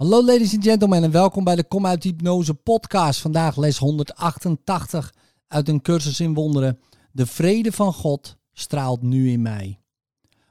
Hallo 0.00 0.24
ladies 0.24 0.54
and 0.54 0.64
gentlemen 0.64 1.02
en 1.02 1.10
welkom 1.10 1.44
bij 1.44 1.56
de 1.56 1.64
Kom 1.64 1.86
uit 1.86 2.02
Hypnose 2.02 2.54
podcast. 2.54 3.20
Vandaag 3.20 3.56
les 3.56 3.78
188 3.78 5.14
uit 5.48 5.68
een 5.68 5.82
cursus 5.82 6.20
in 6.20 6.34
wonderen. 6.34 6.78
De 7.12 7.26
vrede 7.26 7.72
van 7.72 7.92
God 7.92 8.36
straalt 8.52 9.02
nu 9.02 9.30
in 9.30 9.42
mij. 9.42 9.80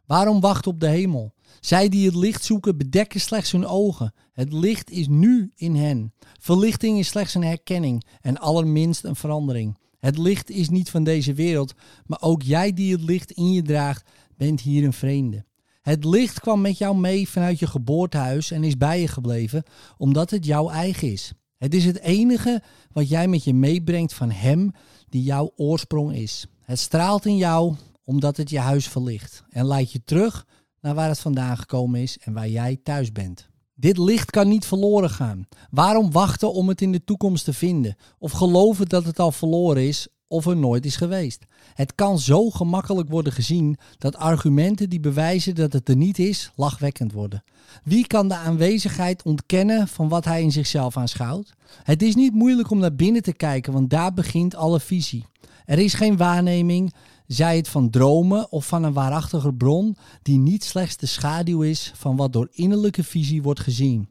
Waarom 0.06 0.40
wacht 0.40 0.68
op 0.68 0.80
de 0.80 0.88
hemel? 0.88 1.34
Zij 1.60 1.90
die 1.90 2.06
het 2.06 2.16
licht 2.16 2.44
zoeken 2.44 2.78
bedekken 2.78 3.20
slechts 3.20 3.52
hun 3.52 3.66
ogen. 3.66 4.14
Het 4.34 4.54
licht 4.54 4.90
is 4.90 5.08
nu 5.08 5.52
in 5.56 5.76
hen. 5.76 6.14
Verlichting 6.40 7.00
is 7.00 7.08
slechts 7.08 7.34
een 7.34 7.44
herkenning 7.44 8.04
en 8.22 8.38
allerminst 8.38 9.04
een 9.04 9.16
verandering. 9.16 9.78
Het 10.00 10.18
licht 10.18 10.50
is 10.50 10.70
niet 10.70 10.90
van 10.90 11.04
deze 11.04 11.34
wereld, 11.34 11.74
maar 12.06 12.22
ook 12.22 12.42
jij 12.42 12.74
die 12.74 12.92
het 12.92 13.02
licht 13.02 13.32
in 13.32 13.52
je 13.52 13.62
draagt, 13.62 14.10
bent 14.38 14.62
hier 14.62 14.84
een 14.84 14.94
vreemde. 14.94 15.46
Het 15.82 16.06
licht 16.06 16.40
kwam 16.40 16.62
met 16.62 16.78
jou 16.78 16.98
mee 16.98 17.30
vanuit 17.30 17.60
je 17.60 17.68
geboortehuis 17.68 18.52
en 18.52 18.64
is 18.64 18.78
bij 18.78 19.02
je 19.02 19.08
gebleven, 19.08 19.64
omdat 19.98 20.30
het 20.30 20.46
jouw 20.46 20.70
eigen 20.70 21.12
is. 21.12 21.34
Het 21.58 21.74
is 21.74 21.86
het 21.86 22.00
enige 22.00 22.62
wat 22.92 23.10
jij 23.10 23.28
met 23.28 23.44
je 23.44 23.54
meebrengt 23.54 24.14
van 24.14 24.32
Hem 24.32 24.72
die 25.10 25.24
jouw 25.24 25.52
oorsprong 25.56 26.14
is. 26.14 26.46
Het 26.62 26.80
straalt 26.80 27.26
in 27.26 27.38
jou 27.38 27.76
omdat 28.04 28.38
het 28.38 28.50
je 28.50 28.60
huis 28.60 28.88
verlicht 28.88 29.44
en 29.50 29.68
leidt 29.68 29.92
je 29.92 30.04
terug 30.04 30.46
naar 30.82 30.96
waar 30.96 31.10
het 31.10 31.20
vandaan 31.20 31.58
gekomen 31.58 32.02
is 32.02 32.18
en 32.18 32.34
waar 32.34 32.50
jij 32.50 32.80
thuis 32.84 33.12
bent. 33.12 33.50
Dit 33.76 33.98
licht 33.98 34.32
kan 34.32 34.48
niet 34.48 34.66
verloren 34.66 35.10
gaan. 35.10 35.48
Waarom 35.70 36.12
wachten 36.12 36.54
om 36.54 36.68
het 36.68 36.82
in 36.82 36.92
de 36.92 37.04
toekomst 37.04 37.46
te 37.46 37.54
vinden? 37.54 37.96
Of 38.18 38.32
geloven 38.32 38.90
dat 38.90 39.06
het 39.06 39.20
al 39.20 39.32
verloren 39.32 39.88
is 39.88 40.08
of 40.30 40.46
er 40.46 40.58
nooit 40.58 40.86
is 40.86 40.96
geweest? 40.96 41.46
Het 41.74 41.96
kan 41.96 42.20
zo 42.20 42.50
gemakkelijk 42.50 43.10
worden 43.10 43.34
gezien 43.34 43.78
dat 43.98 44.16
argumenten 44.16 44.90
die 44.90 45.00
bewijzen 45.00 45.56
dat 45.56 45.74
het 45.74 45.90
er 45.90 45.96
niet 45.96 46.20
is, 46.20 46.52
lachwekkend 46.56 47.12
worden. 47.12 47.44
Wie 47.84 48.08
kan 48.08 48.28
de 48.28 48.36
aanwezigheid 48.36 49.24
ontkennen 49.24 49.88
van 49.88 50.10
wat 50.10 50.26
hij 50.26 50.42
in 50.42 50.52
zichzelf 50.52 50.98
aanschouwt? 50.98 51.54
Het 51.84 52.02
is 52.02 52.16
niet 52.16 52.34
moeilijk 52.34 52.72
om 52.72 52.80
naar 52.80 52.96
binnen 52.96 53.22
te 53.22 53.34
kijken, 53.34 53.74
want 53.74 53.90
daar 53.90 54.14
begint 54.14 54.56
alle 54.56 54.80
visie. 54.80 55.26
Er 55.66 55.80
is 55.80 55.94
geen 55.94 56.18
waarneming, 56.18 56.94
zij 57.28 57.58
het 57.58 57.68
van 57.68 57.90
dromen 57.90 58.52
of 58.52 58.68
van 58.68 58.84
een 58.84 58.94
waarachtige 58.94 59.54
bron, 59.54 59.96
die 60.22 60.38
niet 60.38 60.64
slechts 60.64 60.98
de 60.98 61.06
schaduw 61.06 61.62
is 61.62 61.92
van 61.96 62.16
wat 62.16 62.34
door 62.34 62.48
innerlijke 62.52 63.04
visie 63.04 63.42
wordt 63.42 63.60
gezien. 63.60 64.10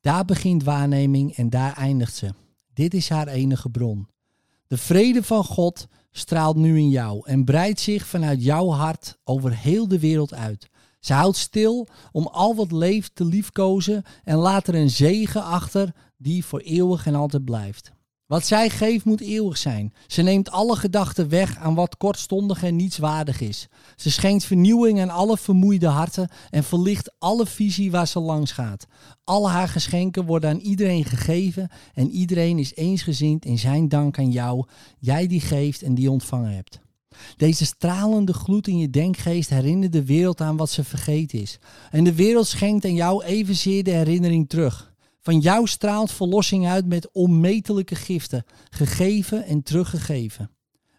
Daar 0.00 0.24
begint 0.24 0.64
waarneming 0.64 1.36
en 1.36 1.50
daar 1.50 1.76
eindigt 1.76 2.14
ze. 2.14 2.30
Dit 2.74 2.94
is 2.94 3.08
haar 3.08 3.28
enige 3.28 3.70
bron. 3.70 4.08
De 4.66 4.76
vrede 4.76 5.22
van 5.22 5.44
God 5.44 5.86
straalt 6.10 6.56
nu 6.56 6.78
in 6.78 6.88
jou 6.88 7.20
en 7.24 7.44
breidt 7.44 7.80
zich 7.80 8.06
vanuit 8.06 8.44
jouw 8.44 8.68
hart 8.68 9.18
over 9.24 9.56
heel 9.56 9.88
de 9.88 9.98
wereld 9.98 10.34
uit. 10.34 10.68
Ze 11.00 11.12
houdt 11.12 11.36
stil 11.36 11.88
om 12.12 12.26
al 12.26 12.54
wat 12.54 12.72
leeft 12.72 13.14
te 13.14 13.24
liefkozen 13.24 14.02
en 14.24 14.36
laat 14.36 14.66
er 14.66 14.74
een 14.74 14.90
zegen 14.90 15.42
achter 15.44 15.94
die 16.16 16.44
voor 16.44 16.60
eeuwig 16.60 17.06
en 17.06 17.14
altijd 17.14 17.44
blijft. 17.44 17.92
Wat 18.26 18.46
zij 18.46 18.70
geeft 18.70 19.04
moet 19.04 19.20
eeuwig 19.20 19.56
zijn. 19.56 19.92
Ze 20.06 20.22
neemt 20.22 20.50
alle 20.50 20.76
gedachten 20.76 21.28
weg 21.28 21.56
aan 21.58 21.74
wat 21.74 21.96
kortstondig 21.96 22.62
en 22.62 22.76
nietswaardig 22.76 23.40
is. 23.40 23.68
Ze 23.96 24.10
schenkt 24.10 24.44
vernieuwing 24.44 25.00
aan 25.00 25.10
alle 25.10 25.36
vermoeide 25.36 25.86
harten 25.86 26.28
en 26.50 26.64
verlicht 26.64 27.14
alle 27.18 27.46
visie 27.46 27.90
waar 27.90 28.06
ze 28.06 28.20
langs 28.20 28.52
gaat. 28.52 28.86
Al 29.24 29.50
haar 29.50 29.68
geschenken 29.68 30.24
worden 30.24 30.50
aan 30.50 30.58
iedereen 30.58 31.04
gegeven 31.04 31.70
en 31.94 32.10
iedereen 32.10 32.58
is 32.58 32.74
eensgezind 32.74 33.44
in 33.44 33.58
zijn 33.58 33.88
dank 33.88 34.18
aan 34.18 34.30
jou, 34.30 34.64
jij 34.98 35.26
die 35.26 35.40
geeft 35.40 35.82
en 35.82 35.94
die 35.94 36.10
ontvangen 36.10 36.54
hebt. 36.54 36.80
Deze 37.36 37.64
stralende 37.64 38.32
gloed 38.32 38.66
in 38.68 38.78
je 38.78 38.90
denkgeest 38.90 39.50
herinnert 39.50 39.92
de 39.92 40.04
wereld 40.04 40.40
aan 40.40 40.56
wat 40.56 40.70
ze 40.70 40.84
vergeten 40.84 41.40
is. 41.40 41.58
En 41.90 42.04
de 42.04 42.14
wereld 42.14 42.46
schenkt 42.46 42.84
aan 42.84 42.94
jou 42.94 43.24
evenzeer 43.24 43.84
de 43.84 43.90
herinnering 43.90 44.48
terug. 44.48 44.94
Van 45.26 45.38
jou 45.38 45.66
straalt 45.66 46.12
verlossing 46.12 46.66
uit 46.66 46.86
met 46.86 47.12
onmetelijke 47.12 47.94
giften, 47.94 48.44
gegeven 48.70 49.44
en 49.44 49.62
teruggegeven. 49.62 50.50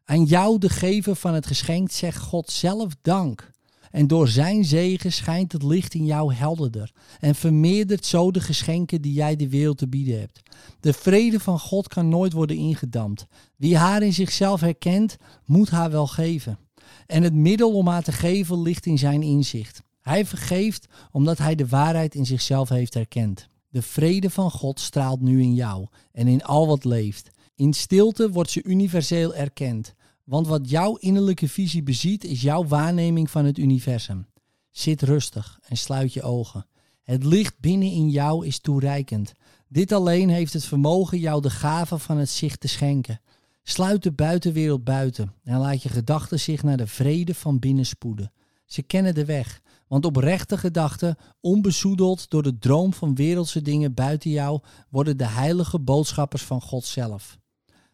Aan 0.06 0.24
jou, 0.24 0.58
de 0.58 0.70
gever 0.70 1.16
van 1.16 1.34
het 1.34 1.46
geschenk, 1.46 1.92
zegt 1.92 2.18
God 2.18 2.50
zelf 2.50 2.94
dank. 3.02 3.52
En 3.92 4.08
door 4.08 4.28
zijn 4.28 4.66
zegen 4.66 5.14
schijnt 5.14 5.52
het 5.52 5.64
licht 5.64 5.94
in 5.94 6.06
jou 6.06 6.34
helderder 6.34 6.92
en 7.20 7.36
vermeerdert 7.36 8.06
zo 8.06 8.32
de 8.32 8.42
geschenken 8.42 9.02
die 9.02 9.14
jij 9.14 9.36
de 9.36 9.50
wereld 9.50 9.78
te 9.78 9.88
bieden 9.88 10.20
hebt. 10.20 10.42
De 10.80 10.94
vrede 10.94 11.40
van 11.40 11.60
God 11.60 11.88
kan 11.88 12.10
nooit 12.10 12.34
worden 12.34 12.58
ingedampt. 12.58 13.26
Wie 13.56 13.78
haar 13.78 14.02
in 14.02 14.14
zichzelf 14.14 14.62
herkent, 14.62 15.18
moet 15.46 15.70
haar 15.70 15.92
wel 15.92 16.08
geven. 16.08 16.60
En 17.06 17.24
het 17.24 17.34
middel 17.34 17.74
om 17.74 17.88
haar 17.88 18.04
te 18.04 18.12
geven 18.12 18.62
ligt 18.62 18.86
in 18.86 18.98
zijn 18.98 19.22
inzicht. 19.22 19.82
Hij 20.02 20.26
vergeeft 20.26 20.88
omdat 21.12 21.38
hij 21.38 21.56
de 21.56 21.68
waarheid 21.68 22.16
in 22.16 22.26
zichzelf 22.26 22.70
heeft 22.70 22.94
herkend. 22.94 23.48
De 23.78 23.84
vrede 23.84 24.30
van 24.30 24.52
God 24.52 24.80
straalt 24.80 25.22
nu 25.22 25.42
in 25.42 25.54
jou 25.54 25.88
en 26.12 26.28
in 26.28 26.44
al 26.44 26.68
wat 26.68 26.86
leeft. 26.86 27.30
In 27.56 27.74
stilte 27.74 28.32
wordt 28.32 28.50
ze 28.50 28.64
universeel 28.64 29.36
erkend. 29.36 29.94
Want 30.24 30.48
wat 30.48 30.70
jouw 30.70 30.96
innerlijke 30.96 31.48
visie 31.48 31.84
beziet, 31.84 32.24
is 32.24 32.42
jouw 32.42 32.66
waarneming 32.66 33.30
van 33.30 33.46
het 33.46 33.58
universum. 33.58 34.28
Zit 34.72 35.02
rustig 35.02 35.60
en 35.68 35.78
sluit 35.78 36.14
je 36.14 36.22
ogen. 36.22 36.66
Het 37.04 37.24
licht 37.24 37.60
binnen 37.60 37.92
in 37.92 38.10
jou 38.10 38.46
is 38.46 38.60
toereikend. 38.60 39.34
Dit 39.68 39.92
alleen 39.92 40.30
heeft 40.30 40.54
het 40.54 40.66
vermogen 40.66 41.20
jou 41.20 41.42
de 41.42 41.50
gave 41.50 41.98
van 41.98 42.18
het 42.18 42.30
zicht 42.30 42.60
te 42.60 42.68
schenken. 42.68 43.22
Sluit 43.64 44.04
de 44.04 44.12
buitenwereld 44.12 44.84
buiten 44.84 45.34
en 45.44 45.58
laat 45.58 45.84
je 45.84 45.90
gedachten 45.90 46.40
zich 46.40 46.64
naar 46.64 46.78
de 46.78 46.88
vrede 46.88 47.36
van 47.36 47.60
binnen 47.60 47.86
spoeden. 47.86 48.32
Ze 48.68 48.82
kennen 48.82 49.16
de 49.16 49.26
weg, 49.26 49.62
want 49.88 50.06
oprechte 50.06 50.58
gedachten, 50.58 51.16
onbezoedeld 51.42 52.30
door 52.30 52.44
de 52.44 52.58
droom 52.58 52.94
van 52.94 53.16
wereldse 53.16 53.62
dingen 53.62 53.94
buiten 53.94 54.30
jou, 54.30 54.60
worden 54.90 55.18
de 55.18 55.28
heilige 55.28 55.80
boodschappers 55.80 56.44
van 56.44 56.62
God 56.62 56.86
zelf. 56.86 57.38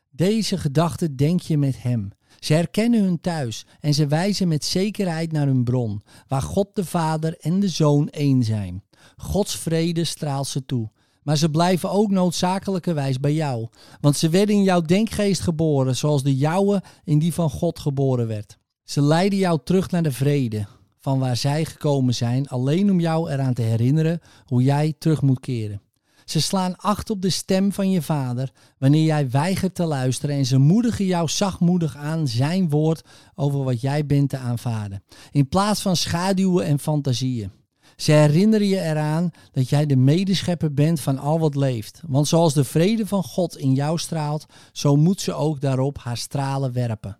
Deze 0.09 0.57
gedachten 0.57 1.15
denk 1.15 1.41
je 1.41 1.57
met 1.57 1.81
Hem. 1.81 2.09
Ze 2.39 2.53
herkennen 2.53 3.03
hun 3.03 3.21
thuis 3.21 3.65
en 3.79 3.93
ze 3.93 4.07
wijzen 4.07 4.47
met 4.47 4.65
zekerheid 4.65 5.31
naar 5.31 5.45
hun 5.45 5.63
bron, 5.63 6.01
waar 6.27 6.41
God 6.41 6.67
de 6.73 6.85
Vader 6.85 7.37
en 7.39 7.59
de 7.59 7.69
Zoon 7.69 8.09
één 8.09 8.43
zijn. 8.43 8.83
Gods 9.17 9.55
vrede 9.57 10.03
straalt 10.03 10.47
ze 10.47 10.65
toe. 10.65 10.91
Maar 11.23 11.37
ze 11.37 11.49
blijven 11.49 11.91
ook 11.91 12.11
noodzakelijkerwijs 12.11 13.19
bij 13.19 13.33
jou, 13.33 13.67
want 14.01 14.17
ze 14.17 14.29
werden 14.29 14.55
in 14.55 14.63
jouw 14.63 14.81
denkgeest 14.81 15.41
geboren, 15.41 15.95
zoals 15.95 16.23
de 16.23 16.35
jouwe 16.35 16.83
in 17.03 17.19
die 17.19 17.33
van 17.33 17.49
God 17.49 17.79
geboren 17.79 18.27
werd. 18.27 18.57
Ze 18.83 19.01
leiden 19.01 19.39
jou 19.39 19.59
terug 19.63 19.91
naar 19.91 20.03
de 20.03 20.11
vrede, 20.11 20.65
van 20.99 21.19
waar 21.19 21.37
zij 21.37 21.65
gekomen 21.65 22.15
zijn, 22.15 22.47
alleen 22.47 22.91
om 22.91 22.99
jou 22.99 23.31
eraan 23.31 23.53
te 23.53 23.61
herinneren 23.61 24.19
hoe 24.45 24.63
jij 24.63 24.93
terug 24.97 25.21
moet 25.21 25.39
keren. 25.39 25.81
Ze 26.25 26.41
slaan 26.41 26.75
acht 26.75 27.09
op 27.09 27.21
de 27.21 27.29
stem 27.29 27.71
van 27.71 27.91
je 27.91 28.01
vader 28.01 28.51
wanneer 28.77 29.03
jij 29.03 29.29
weigert 29.29 29.75
te 29.75 29.85
luisteren 29.85 30.35
en 30.35 30.45
ze 30.45 30.57
moedigen 30.57 31.05
jou 31.05 31.29
zachtmoedig 31.29 31.97
aan 31.97 32.27
zijn 32.27 32.69
woord 32.69 33.01
over 33.35 33.63
wat 33.63 33.81
jij 33.81 34.05
bent 34.05 34.29
te 34.29 34.37
aanvaarden, 34.37 35.03
in 35.31 35.49
plaats 35.49 35.81
van 35.81 35.95
schaduwen 35.95 36.65
en 36.65 36.79
fantasieën. 36.79 37.51
Ze 37.95 38.11
herinneren 38.11 38.67
je 38.67 38.79
eraan 38.81 39.31
dat 39.51 39.69
jij 39.69 39.85
de 39.85 39.95
medeschepper 39.95 40.73
bent 40.73 40.99
van 40.99 41.17
al 41.17 41.39
wat 41.39 41.55
leeft. 41.55 42.01
Want 42.07 42.27
zoals 42.27 42.53
de 42.53 42.63
vrede 42.63 43.07
van 43.07 43.23
God 43.23 43.57
in 43.57 43.73
jou 43.73 43.97
straalt, 43.97 44.45
zo 44.71 44.95
moet 44.95 45.21
ze 45.21 45.33
ook 45.33 45.61
daarop 45.61 45.97
haar 45.97 46.17
stralen 46.17 46.73
werpen. 46.73 47.17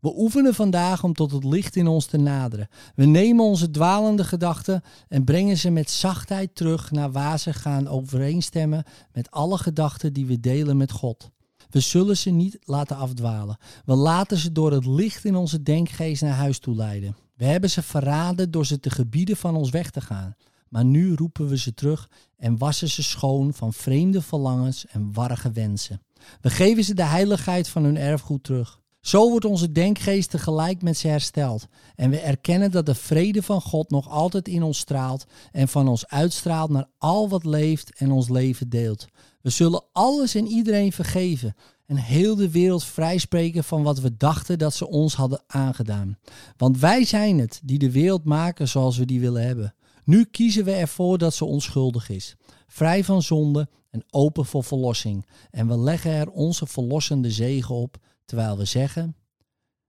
We 0.00 0.12
oefenen 0.16 0.54
vandaag 0.54 1.04
om 1.04 1.12
tot 1.12 1.30
het 1.30 1.44
licht 1.44 1.76
in 1.76 1.86
ons 1.86 2.06
te 2.06 2.16
naderen. 2.16 2.68
We 2.94 3.04
nemen 3.04 3.44
onze 3.44 3.70
dwalende 3.70 4.24
gedachten 4.24 4.82
en 5.08 5.24
brengen 5.24 5.56
ze 5.56 5.70
met 5.70 5.90
zachtheid 5.90 6.54
terug 6.54 6.90
naar 6.90 7.12
waar 7.12 7.38
ze 7.38 7.52
gaan 7.52 7.88
overeenstemmen 7.88 8.84
met 9.12 9.30
alle 9.30 9.58
gedachten 9.58 10.12
die 10.12 10.26
we 10.26 10.40
delen 10.40 10.76
met 10.76 10.92
God. 10.92 11.30
We 11.70 11.80
zullen 11.80 12.16
ze 12.16 12.30
niet 12.30 12.58
laten 12.60 12.96
afdwalen. 12.96 13.58
We 13.84 13.94
laten 13.94 14.36
ze 14.36 14.52
door 14.52 14.72
het 14.72 14.86
licht 14.86 15.24
in 15.24 15.36
onze 15.36 15.62
denkgeest 15.62 16.22
naar 16.22 16.34
huis 16.34 16.58
toe 16.58 16.74
leiden. 16.74 17.16
We 17.36 17.44
hebben 17.44 17.70
ze 17.70 17.82
verraden 17.82 18.50
door 18.50 18.66
ze 18.66 18.80
te 18.80 18.90
gebieden 18.90 19.36
van 19.36 19.56
ons 19.56 19.70
weg 19.70 19.90
te 19.90 20.00
gaan. 20.00 20.36
Maar 20.68 20.84
nu 20.84 21.14
roepen 21.14 21.48
we 21.48 21.58
ze 21.58 21.74
terug 21.74 22.10
en 22.36 22.58
wassen 22.58 22.88
ze 22.88 23.02
schoon 23.02 23.54
van 23.54 23.72
vreemde 23.72 24.22
verlangens 24.22 24.86
en 24.86 25.12
warrige 25.12 25.50
wensen. 25.50 26.02
We 26.40 26.50
geven 26.50 26.84
ze 26.84 26.94
de 26.94 27.04
heiligheid 27.04 27.68
van 27.68 27.84
hun 27.84 27.96
erfgoed 27.96 28.44
terug. 28.44 28.80
Zo 29.08 29.30
wordt 29.30 29.44
onze 29.44 29.72
denkgeest 29.72 30.30
tegelijk 30.30 30.82
met 30.82 30.96
ze 30.96 31.08
hersteld. 31.08 31.66
En 31.96 32.10
we 32.10 32.18
erkennen 32.18 32.70
dat 32.70 32.86
de 32.86 32.94
vrede 32.94 33.42
van 33.42 33.60
God 33.60 33.90
nog 33.90 34.08
altijd 34.08 34.48
in 34.48 34.62
ons 34.62 34.78
straalt 34.78 35.26
en 35.52 35.68
van 35.68 35.88
ons 35.88 36.06
uitstraalt 36.06 36.70
naar 36.70 36.88
al 36.98 37.28
wat 37.28 37.44
leeft 37.44 37.92
en 37.96 38.10
ons 38.10 38.28
leven 38.28 38.68
deelt. 38.68 39.06
We 39.40 39.50
zullen 39.50 39.84
alles 39.92 40.34
en 40.34 40.46
iedereen 40.46 40.92
vergeven 40.92 41.56
en 41.86 41.96
heel 41.96 42.36
de 42.36 42.50
wereld 42.50 42.84
vrijspreken 42.84 43.64
van 43.64 43.82
wat 43.82 44.00
we 44.00 44.16
dachten 44.16 44.58
dat 44.58 44.74
ze 44.74 44.88
ons 44.88 45.14
hadden 45.14 45.42
aangedaan. 45.46 46.18
Want 46.56 46.78
wij 46.78 47.04
zijn 47.04 47.38
het 47.38 47.60
die 47.64 47.78
de 47.78 47.90
wereld 47.90 48.24
maken 48.24 48.68
zoals 48.68 48.96
we 48.98 49.04
die 49.04 49.20
willen 49.20 49.46
hebben. 49.46 49.74
Nu 50.04 50.24
kiezen 50.24 50.64
we 50.64 50.72
ervoor 50.72 51.18
dat 51.18 51.34
ze 51.34 51.44
onschuldig 51.44 52.08
is, 52.08 52.36
vrij 52.66 53.04
van 53.04 53.22
zonde 53.22 53.68
en 53.90 54.04
open 54.10 54.46
voor 54.46 54.64
verlossing. 54.64 55.26
En 55.50 55.68
we 55.68 55.78
leggen 55.78 56.12
er 56.12 56.30
onze 56.30 56.66
verlossende 56.66 57.30
zegen 57.30 57.74
op 57.74 57.98
Terwijl 58.28 58.56
we 58.56 58.64
zeggen, 58.64 59.16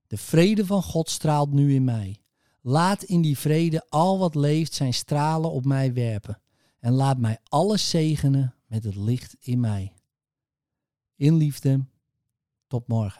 de 0.06 0.16
vrede 0.16 0.66
van 0.66 0.82
God 0.82 1.10
straalt 1.10 1.52
nu 1.52 1.74
in 1.74 1.84
mij. 1.84 2.16
Laat 2.60 3.02
in 3.02 3.22
die 3.22 3.38
vrede 3.38 3.86
al 3.88 4.18
wat 4.18 4.34
leeft 4.34 4.74
zijn 4.74 4.94
stralen 4.94 5.50
op 5.50 5.64
mij 5.64 5.92
werpen. 5.92 6.40
en 6.78 6.92
laat 6.92 7.18
mij 7.18 7.38
alles 7.48 7.90
zegenen 7.90 8.54
met 8.66 8.84
het 8.84 8.94
licht 8.94 9.36
in 9.40 9.60
mij. 9.60 9.92
In 11.16 11.34
liefde, 11.36 11.84
tot 12.66 12.88
morgen. 12.88 13.18